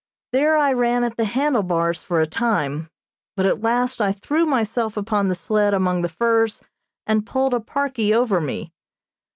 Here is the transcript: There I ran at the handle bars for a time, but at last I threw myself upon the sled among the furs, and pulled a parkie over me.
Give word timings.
There 0.31 0.57
I 0.57 0.73
ran 0.73 1.03
at 1.03 1.15
the 1.15 1.25
handle 1.25 1.61
bars 1.61 2.01
for 2.01 2.21
a 2.21 2.25
time, 2.25 2.89
but 3.37 3.45
at 3.45 3.61
last 3.61 4.01
I 4.01 4.11
threw 4.11 4.45
myself 4.47 4.97
upon 4.97 5.27
the 5.27 5.35
sled 5.35 5.75
among 5.75 6.01
the 6.01 6.09
furs, 6.09 6.63
and 7.05 7.23
pulled 7.23 7.53
a 7.53 7.59
parkie 7.59 8.11
over 8.11 8.41
me. 8.41 8.73